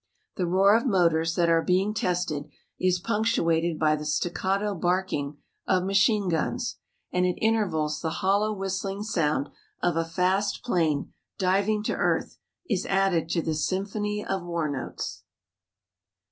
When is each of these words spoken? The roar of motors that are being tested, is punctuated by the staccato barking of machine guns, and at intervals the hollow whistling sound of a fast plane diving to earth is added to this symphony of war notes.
The 0.35 0.47
roar 0.47 0.75
of 0.75 0.87
motors 0.87 1.35
that 1.35 1.47
are 1.47 1.61
being 1.61 1.93
tested, 1.93 2.49
is 2.79 2.97
punctuated 2.97 3.77
by 3.77 3.95
the 3.95 4.03
staccato 4.03 4.73
barking 4.73 5.37
of 5.67 5.83
machine 5.83 6.27
guns, 6.27 6.77
and 7.11 7.23
at 7.27 7.37
intervals 7.39 8.01
the 8.01 8.09
hollow 8.09 8.51
whistling 8.51 9.03
sound 9.03 9.49
of 9.79 9.95
a 9.97 10.03
fast 10.03 10.63
plane 10.63 11.13
diving 11.37 11.83
to 11.83 11.93
earth 11.95 12.39
is 12.67 12.87
added 12.87 13.29
to 13.29 13.43
this 13.43 13.67
symphony 13.67 14.25
of 14.25 14.41
war 14.41 14.67
notes. 14.67 15.21